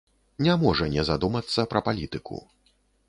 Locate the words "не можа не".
0.45-1.03